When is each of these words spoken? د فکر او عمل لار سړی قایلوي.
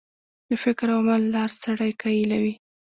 د 0.47 0.49
فکر 0.63 0.87
او 0.95 1.01
عمل 1.03 1.21
لار 1.35 1.49
سړی 1.63 1.91
قایلوي. 2.01 2.53